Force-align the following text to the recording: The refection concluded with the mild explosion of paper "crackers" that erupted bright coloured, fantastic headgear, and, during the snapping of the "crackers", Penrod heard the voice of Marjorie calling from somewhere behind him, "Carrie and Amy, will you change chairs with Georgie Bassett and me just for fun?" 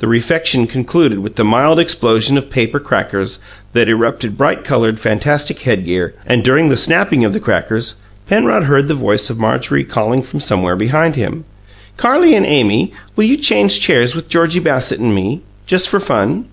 The 0.00 0.06
refection 0.06 0.66
concluded 0.66 1.20
with 1.20 1.36
the 1.36 1.44
mild 1.46 1.80
explosion 1.80 2.36
of 2.36 2.50
paper 2.50 2.78
"crackers" 2.78 3.38
that 3.72 3.88
erupted 3.88 4.36
bright 4.36 4.64
coloured, 4.64 5.00
fantastic 5.00 5.60
headgear, 5.60 6.12
and, 6.26 6.44
during 6.44 6.68
the 6.68 6.76
snapping 6.76 7.24
of 7.24 7.32
the 7.32 7.40
"crackers", 7.40 7.94
Penrod 8.28 8.64
heard 8.64 8.88
the 8.88 8.94
voice 8.94 9.30
of 9.30 9.38
Marjorie 9.38 9.82
calling 9.84 10.20
from 10.20 10.40
somewhere 10.40 10.76
behind 10.76 11.16
him, 11.16 11.46
"Carrie 11.96 12.34
and 12.34 12.44
Amy, 12.44 12.92
will 13.16 13.24
you 13.24 13.38
change 13.38 13.80
chairs 13.80 14.14
with 14.14 14.28
Georgie 14.28 14.60
Bassett 14.60 15.00
and 15.00 15.14
me 15.14 15.40
just 15.66 15.88
for 15.88 15.98
fun?" 16.00 16.44